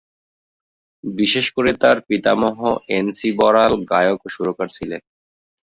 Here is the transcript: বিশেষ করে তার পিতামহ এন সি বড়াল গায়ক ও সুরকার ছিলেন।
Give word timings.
বিশেষ 1.03 1.45
করে 1.55 1.71
তার 1.81 1.97
পিতামহ 2.07 2.59
এন 2.97 3.05
সি 3.17 3.29
বড়াল 3.39 3.71
গায়ক 3.91 4.19
ও 4.25 4.33
সুরকার 4.35 4.67
ছিলেন। 4.77 5.01